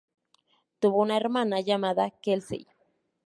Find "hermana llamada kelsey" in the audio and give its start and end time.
1.15-2.65